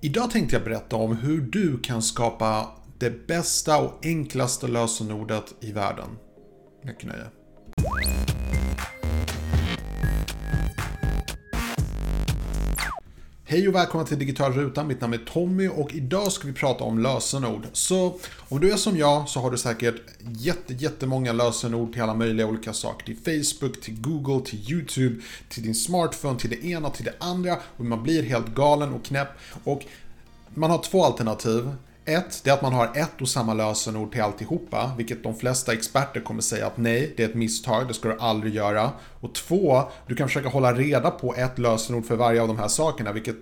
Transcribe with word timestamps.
Idag 0.00 0.30
tänkte 0.30 0.56
jag 0.56 0.64
berätta 0.64 0.96
om 0.96 1.16
hur 1.16 1.40
du 1.40 1.78
kan 1.78 2.02
skapa 2.02 2.68
det 2.98 3.26
bästa 3.26 3.78
och 3.78 4.06
enklaste 4.06 4.68
lösenordet 4.68 5.54
i 5.60 5.72
världen. 5.72 6.08
Mycket 6.84 7.06
nöje. 7.06 7.24
Hej 13.48 13.68
och 13.68 13.74
välkomna 13.74 14.06
till 14.06 14.18
Digital 14.18 14.52
Ruta. 14.52 14.84
Mitt 14.84 15.00
namn 15.00 15.14
är 15.14 15.18
Tommy 15.18 15.68
och 15.68 15.94
idag 15.94 16.32
ska 16.32 16.46
vi 16.46 16.52
prata 16.52 16.84
om 16.84 16.98
lösenord. 16.98 17.66
Så 17.72 18.18
om 18.48 18.60
du 18.60 18.72
är 18.72 18.76
som 18.76 18.98
jag 18.98 19.28
så 19.28 19.40
har 19.40 19.50
du 19.50 19.58
säkert 19.58 19.94
jätte, 20.20 20.74
jättemånga 20.74 21.32
lösenord 21.32 21.92
till 21.92 22.02
alla 22.02 22.14
möjliga 22.14 22.46
olika 22.46 22.72
saker. 22.72 23.06
Till 23.06 23.16
Facebook, 23.16 23.80
till 23.80 24.00
Google, 24.00 24.46
till 24.46 24.72
YouTube, 24.72 25.22
till 25.48 25.62
din 25.62 25.74
smartphone, 25.74 26.38
till 26.38 26.50
det 26.50 26.64
ena, 26.64 26.90
till 26.90 27.04
det 27.04 27.14
andra. 27.18 27.56
Och 27.76 27.84
man 27.84 28.02
blir 28.02 28.22
helt 28.22 28.54
galen 28.54 28.92
och 28.92 29.04
knäpp. 29.04 29.28
Och 29.64 29.84
man 30.54 30.70
har 30.70 30.78
två 30.78 31.04
alternativ. 31.04 31.70
Ett, 32.08 32.40
det 32.44 32.50
är 32.50 32.54
att 32.54 32.62
man 32.62 32.72
har 32.72 32.90
ett 32.94 33.20
och 33.20 33.28
samma 33.28 33.54
lösenord 33.54 34.12
till 34.12 34.22
alltihopa, 34.22 34.92
vilket 34.96 35.22
de 35.22 35.36
flesta 35.36 35.72
experter 35.72 36.20
kommer 36.20 36.42
säga 36.42 36.66
att 36.66 36.76
nej, 36.76 37.14
det 37.16 37.24
är 37.24 37.28
ett 37.28 37.34
misstag, 37.34 37.88
det 37.88 37.94
ska 37.94 38.08
du 38.08 38.16
aldrig 38.18 38.54
göra. 38.54 38.90
Och 39.20 39.34
två, 39.34 39.82
du 40.06 40.14
kan 40.14 40.28
försöka 40.28 40.48
hålla 40.48 40.72
reda 40.72 41.10
på 41.10 41.34
ett 41.34 41.58
lösenord 41.58 42.06
för 42.06 42.16
varje 42.16 42.42
av 42.42 42.48
de 42.48 42.58
här 42.58 42.68
sakerna, 42.68 43.12
vilket 43.12 43.36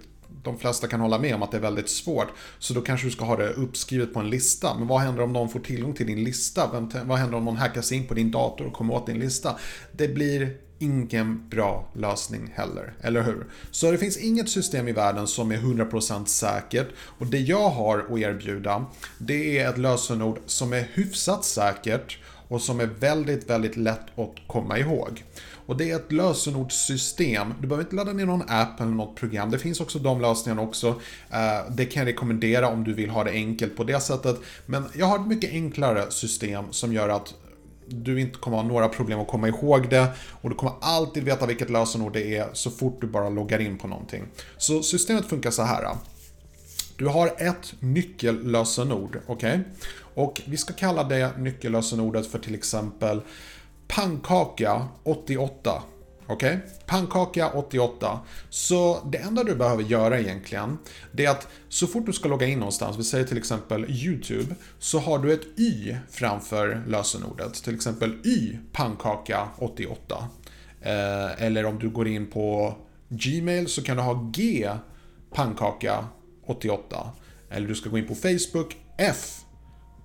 de 0.45 0.59
flesta 0.59 0.87
kan 0.87 1.01
hålla 1.01 1.19
med 1.19 1.35
om 1.35 1.43
att 1.43 1.51
det 1.51 1.57
är 1.57 1.61
väldigt 1.61 1.89
svårt. 1.89 2.29
Så 2.59 2.75
då 2.75 2.81
kanske 2.81 3.07
du 3.07 3.11
ska 3.11 3.25
ha 3.25 3.37
det 3.37 3.49
uppskrivet 3.49 4.15
på 4.15 4.21
en 4.21 4.31
lista. 4.31 4.79
Men 4.79 4.89
vad 4.89 5.01
händer 5.01 5.23
om 5.23 5.33
någon 5.33 5.49
får 5.49 5.61
tillgång 5.61 5.95
till 5.95 6.07
din 6.07 6.25
lista? 6.25 6.89
Vad 7.05 7.19
händer 7.19 7.39
om 7.39 7.45
någon 7.45 7.57
hackar 7.57 7.83
sig 7.83 7.97
in 7.97 8.07
på 8.07 8.15
din 8.15 8.31
dator 8.31 8.67
och 8.67 8.73
kommer 8.73 8.95
åt 8.95 9.07
din 9.07 9.19
lista? 9.19 9.57
Det 9.93 10.09
blir 10.09 10.57
ingen 10.79 11.49
bra 11.49 11.89
lösning 11.95 12.53
heller, 12.55 12.95
eller 13.01 13.23
hur? 13.23 13.47
Så 13.71 13.91
det 13.91 13.99
finns 13.99 14.17
inget 14.17 14.49
system 14.49 14.89
i 14.89 14.93
världen 14.93 15.27
som 15.27 15.53
är 15.53 15.57
100% 15.57 16.25
säkert 16.25 16.89
och 16.99 17.27
det 17.27 17.39
jag 17.39 17.69
har 17.69 17.99
att 17.99 18.19
erbjuda 18.19 18.85
det 19.19 19.59
är 19.59 19.71
ett 19.71 19.79
lösenord 19.79 20.39
som 20.47 20.73
är 20.73 20.89
hyfsat 20.93 21.45
säkert 21.45 22.19
och 22.55 22.63
som 22.63 22.81
är 22.81 22.87
väldigt, 22.87 23.51
väldigt 23.51 23.77
lätt 23.77 24.19
att 24.19 24.35
komma 24.47 24.79
ihåg. 24.79 25.25
Och 25.67 25.77
det 25.77 25.91
är 25.91 25.97
ett 25.97 26.13
lösenordssystem. 26.13 27.55
Du 27.61 27.67
behöver 27.67 27.85
inte 27.85 27.97
ladda 27.97 28.13
ner 28.13 28.27
någon 28.27 28.43
app 28.49 28.81
eller 28.81 28.91
något 28.91 29.17
program. 29.17 29.51
Det 29.51 29.59
finns 29.59 29.81
också 29.81 29.99
de 29.99 30.21
lösningarna 30.21 30.63
också. 30.63 30.89
Eh, 31.31 31.71
det 31.71 31.85
kan 31.85 32.01
jag 32.01 32.07
rekommendera 32.07 32.69
om 32.69 32.85
du 32.85 32.95
vill 32.95 33.11
ha 33.11 33.25
det 33.25 33.31
enkelt 33.31 33.77
på 33.77 33.85
det 33.85 34.01
sättet. 34.01 34.37
Men 34.67 34.85
jag 34.95 35.07
har 35.07 35.19
ett 35.19 35.27
mycket 35.27 35.51
enklare 35.51 36.11
system 36.11 36.65
som 36.71 36.93
gör 36.93 37.09
att 37.09 37.35
du 37.87 38.21
inte 38.21 38.39
kommer 38.39 38.57
ha 38.57 38.65
några 38.65 38.89
problem 38.89 39.21
att 39.21 39.29
komma 39.29 39.49
ihåg 39.49 39.91
det 39.91 40.07
och 40.41 40.51
du 40.51 40.57
kommer 40.57 40.75
alltid 40.81 41.25
veta 41.25 41.47
vilket 41.47 41.71
lösenord 41.71 42.13
det 42.13 42.37
är 42.37 42.49
så 42.53 42.71
fort 42.71 43.01
du 43.01 43.07
bara 43.07 43.29
loggar 43.29 43.59
in 43.59 43.79
på 43.79 43.89
någonting. 43.89 44.23
Så 44.57 44.83
systemet 44.83 45.27
funkar 45.27 45.51
så 45.51 45.63
här. 45.63 45.97
Du 46.97 47.07
har 47.07 47.35
ett 47.39 47.75
nyckellösenord, 47.81 49.21
okej? 49.27 49.61
Okay? 49.61 49.65
Och 50.15 50.41
vi 50.45 50.57
ska 50.57 50.73
kalla 50.73 51.05
det 51.05 51.39
nyckellösenordet 51.39 52.27
för 52.27 52.39
till 52.39 52.55
exempel 52.55 53.21
pannkaka 53.89 54.89
88. 55.03 55.83
Okej? 56.27 56.57
Okay? 56.57 56.59
Pannkaka 56.87 57.51
88. 57.51 58.21
Så 58.51 59.09
det 59.13 59.19
enda 59.19 59.45
du 59.45 59.55
behöver 59.55 59.83
göra 59.83 60.21
egentligen, 60.21 60.79
det 61.13 61.25
är 61.25 61.31
att 61.31 61.49
så 61.69 61.87
fort 61.87 62.07
du 62.07 62.13
ska 62.13 62.29
logga 62.29 62.47
in 62.47 62.59
någonstans, 62.59 62.99
vi 62.99 63.05
säger 63.05 63.25
till 63.25 63.39
exempel 63.39 63.87
YouTube, 63.89 64.55
så 64.79 64.99
har 64.99 65.19
du 65.19 65.33
ett 65.33 65.59
Y 65.59 65.97
framför 66.11 66.83
lösenordet. 66.87 67.55
Till 67.55 67.75
exempel 67.75 68.11
Y 68.25 68.59
pannkaka 68.73 69.49
88. 69.59 70.29
Eh, 70.81 71.43
eller 71.43 71.67
om 71.67 71.79
du 71.79 71.91
går 71.91 72.09
in 72.09 72.27
på 72.27 72.75
Gmail 73.09 73.69
så 73.69 73.83
kan 73.83 73.97
du 73.97 74.03
ha 74.03 74.31
G 74.35 74.71
pannkaka 75.35 76.05
88. 76.47 77.13
Eller 77.51 77.69
du 77.69 77.75
ska 77.75 77.91
gå 77.91 77.99
in 77.99 78.09
på 78.09 78.15
Facebook, 78.15 78.77
F 78.99 79.41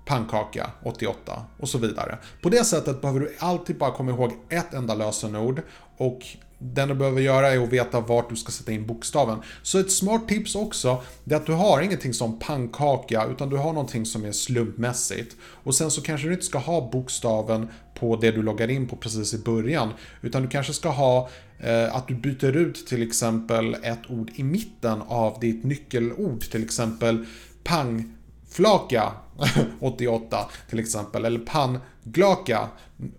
pannkaka 0.10 0.72
88 0.84 1.44
och 1.60 1.70
så 1.70 1.78
vidare. 1.78 2.18
På 2.42 2.50
det 2.50 2.66
sättet 2.66 3.02
behöver 3.02 3.20
du 3.20 3.36
alltid 3.40 3.78
bara 3.78 3.92
komma 3.92 4.12
ihåg 4.12 4.32
ett 4.50 4.74
enda 4.74 4.96
lösenord 4.96 5.62
och 5.98 6.26
det 6.60 6.86
du 6.86 6.94
behöver 6.94 7.22
göra 7.22 7.50
är 7.50 7.64
att 7.64 7.70
veta 7.70 8.00
vart 8.00 8.30
du 8.30 8.36
ska 8.36 8.52
sätta 8.52 8.72
in 8.72 8.88
bokstaven. 8.88 9.40
Så 9.64 9.80
ett 9.80 9.92
smart 9.92 10.28
tips 10.28 10.56
också, 10.56 11.04
det 11.24 11.36
är 11.36 11.40
att 11.40 11.46
du 11.46 11.54
har 11.54 11.82
ingenting 11.82 12.14
som 12.14 12.40
pannkaka, 12.40 13.26
utan 13.26 13.50
du 13.50 13.58
har 13.58 13.74
någonting 13.74 14.06
som 14.06 14.26
är 14.26 14.32
slumpmässigt. 14.32 15.36
Och 15.64 15.76
sen 15.76 15.92
så 15.92 16.02
kanske 16.02 16.28
du 16.28 16.34
inte 16.34 16.46
ska 16.46 16.58
ha 16.58 16.90
bokstaven 16.92 17.68
på 18.00 18.16
det 18.16 18.32
du 18.32 18.42
loggar 18.42 18.70
in 18.70 18.88
på 18.88 18.96
precis 18.96 19.34
i 19.34 19.38
början, 19.38 19.94
utan 20.22 20.42
du 20.42 20.48
kanske 20.48 20.74
ska 20.74 20.90
ha 20.90 21.30
eh, 21.60 21.96
att 21.96 22.08
du 22.08 22.16
byter 22.16 22.58
ut 22.58 22.88
till 22.88 23.04
exempel 23.04 23.76
ett 23.84 24.10
ord 24.10 24.32
i 24.36 24.44
mitten 24.44 25.02
av 25.08 25.40
ditt 25.40 25.64
nyckelord, 25.64 26.42
till 26.42 26.64
exempel 26.64 27.26
PANGFLAKA88 27.64 30.46
till 30.70 30.80
exempel, 30.80 31.26
eller 31.26 31.40
Panglaka 31.40 32.68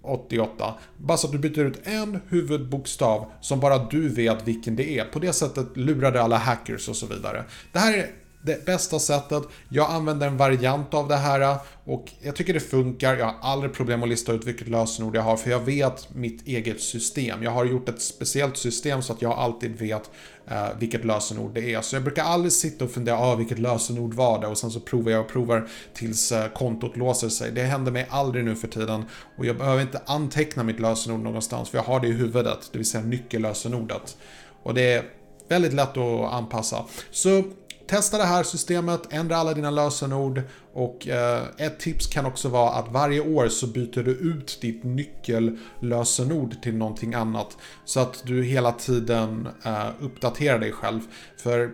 88. 0.03 0.75
Bara 0.97 1.19
så 1.19 1.27
att 1.27 1.33
du 1.33 1.39
byter 1.39 1.65
ut 1.65 1.87
en 1.87 2.21
huvudbokstav 2.29 3.27
som 3.41 3.61
bara 3.61 3.79
du 3.79 4.09
vet 4.09 4.49
vilken 4.49 4.77
det 4.77 4.99
är. 4.99 5.05
På 5.05 5.19
det 5.19 5.33
sättet 5.33 5.77
lurar 5.77 6.13
det 6.13 6.23
alla 6.23 6.37
hackers 6.37 6.89
och 6.89 6.97
så 6.97 7.07
vidare. 7.07 7.45
Det 7.73 7.79
här 7.79 7.99
är 7.99 8.11
det 8.43 8.67
bästa 8.67 8.99
sättet. 8.99 9.43
Jag 9.69 9.91
använder 9.91 10.27
en 10.27 10.37
variant 10.37 10.95
av 10.95 11.09
det 11.09 11.17
här 11.17 11.57
och 11.85 12.13
jag 12.21 12.37
tycker 12.37 12.55
det 12.55 12.61
funkar. 12.61 13.17
Jag 13.17 13.27
har 13.27 13.35
aldrig 13.43 13.73
problem 13.73 14.03
att 14.03 14.09
lista 14.09 14.33
ut 14.33 14.47
vilket 14.47 14.69
lösenord 14.69 15.17
jag 15.17 15.23
har 15.23 15.37
för 15.37 15.51
jag 15.51 15.61
vet 15.61 16.15
mitt 16.15 16.47
eget 16.47 16.81
system. 16.81 17.43
Jag 17.43 17.51
har 17.51 17.65
gjort 17.65 17.89
ett 17.89 18.03
speciellt 18.03 18.57
system 18.57 19.03
så 19.03 19.13
att 19.13 19.23
jag 19.23 19.33
alltid 19.33 19.79
vet 19.79 20.11
eh, 20.47 20.69
vilket 20.79 21.05
lösenord 21.05 21.55
det 21.55 21.75
är. 21.75 21.81
Så 21.81 21.97
jag 21.97 22.03
brukar 22.03 22.25
aldrig 22.25 22.53
sitta 22.53 22.85
och 22.85 22.91
fundera, 22.91 23.19
ah, 23.19 23.35
vilket 23.35 23.59
lösenord 23.59 24.15
var 24.15 24.41
det? 24.41 24.47
Och 24.47 24.59
sen 24.59 24.71
så 24.71 24.81
provar 24.81 25.11
jag 25.11 25.21
och 25.21 25.29
provar 25.29 25.69
tills 25.95 26.33
eh, 26.33 26.49
kontot 26.49 26.97
låser 26.97 27.29
sig. 27.29 27.53
Det 27.53 27.63
händer 27.63 27.93
mig 27.93 28.07
aldrig 28.11 28.45
nu 28.45 28.57
för 28.57 28.69
tiden 28.69 29.05
och 29.39 29.47
jag 29.47 29.59
behöver 29.59 29.83
inte 29.83 30.03
anteckna 30.07 30.63
mitt 30.63 30.81
lösenord 30.81 31.21
någonstans 31.21 31.69
för 31.69 31.79
jag 31.79 31.85
har 31.85 32.01
det 32.01 32.09
i 32.09 32.13
huvudet, 32.13 32.69
det 32.73 32.79
vill 32.79 32.87
säga 32.87 33.05
nyckellösenordet. 33.05 34.17
Och 34.63 34.75
det 34.75 34.93
är 34.93 35.05
väldigt 35.49 35.73
lätt 35.73 35.97
att 35.97 36.33
anpassa. 36.33 36.85
Så 37.11 37.43
Testa 37.91 38.19
det 38.19 38.25
här 38.25 38.43
systemet, 38.43 39.13
ändra 39.13 39.37
alla 39.37 39.55
dina 39.55 39.71
lösenord 39.71 40.43
och 40.73 41.09
eh, 41.09 41.43
ett 41.57 41.81
tips 41.81 42.07
kan 42.07 42.27
också 42.27 42.49
vara 42.49 42.71
att 42.71 42.93
varje 42.93 43.21
år 43.21 43.49
så 43.49 43.67
byter 43.67 44.03
du 44.03 44.11
ut 44.11 44.59
ditt 44.61 44.85
nyckellösenord 44.85 46.63
till 46.63 46.77
någonting 46.77 47.15
annat 47.15 47.57
så 47.85 48.01
att 48.01 48.23
du 48.27 48.45
hela 48.45 48.73
tiden 48.73 49.49
eh, 49.65 49.89
uppdaterar 50.01 50.59
dig 50.59 50.73
själv. 50.73 51.01
För 51.37 51.71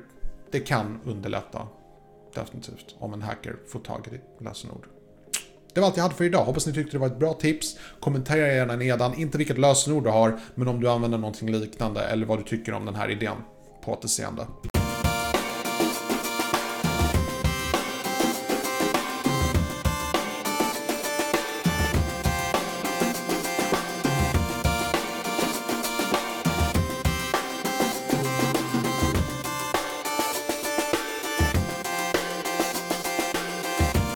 det 0.50 0.60
kan 0.60 1.00
underlätta 1.04 1.66
definitivt 2.34 2.94
om 2.98 3.12
en 3.12 3.22
hacker 3.22 3.56
får 3.68 3.80
tag 3.80 4.06
i 4.06 4.10
ditt 4.10 4.40
lösenord. 4.40 4.86
Det 5.74 5.80
var 5.80 5.86
allt 5.86 5.96
jag 5.96 6.02
hade 6.02 6.14
för 6.14 6.24
idag. 6.24 6.44
Hoppas 6.44 6.66
ni 6.66 6.72
tyckte 6.72 6.92
det 6.92 6.98
var 6.98 7.06
ett 7.06 7.18
bra 7.18 7.32
tips. 7.32 7.76
Kommentera 8.00 8.46
gärna 8.46 8.76
nedan, 8.76 9.14
inte 9.14 9.38
vilket 9.38 9.58
lösenord 9.58 10.04
du 10.04 10.10
har, 10.10 10.40
men 10.54 10.68
om 10.68 10.80
du 10.80 10.90
använder 10.90 11.18
någonting 11.18 11.52
liknande 11.52 12.00
eller 12.00 12.26
vad 12.26 12.38
du 12.38 12.42
tycker 12.42 12.72
om 12.72 12.84
den 12.84 12.94
här 12.94 13.10
idén. 13.10 13.36
På 13.84 13.92
återseende. 13.92 14.46